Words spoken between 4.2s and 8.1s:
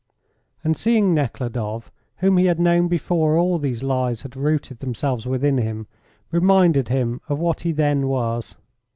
had rooted themselves within him, reminded him of what he then